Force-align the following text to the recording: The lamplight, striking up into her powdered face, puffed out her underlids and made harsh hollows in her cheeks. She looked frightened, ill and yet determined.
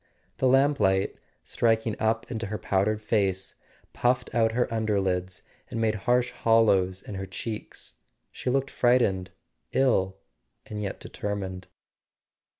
The 0.37 0.47
lamplight, 0.47 1.17
striking 1.43 1.95
up 1.99 2.31
into 2.31 2.47
her 2.47 2.57
powdered 2.57 3.03
face, 3.03 3.53
puffed 3.93 4.33
out 4.33 4.53
her 4.53 4.65
underlids 4.73 5.43
and 5.69 5.79
made 5.79 5.93
harsh 5.93 6.31
hollows 6.31 7.03
in 7.03 7.13
her 7.13 7.27
cheeks. 7.27 7.99
She 8.31 8.49
looked 8.49 8.71
frightened, 8.71 9.29
ill 9.73 10.17
and 10.65 10.81
yet 10.81 10.99
determined. 10.99 11.67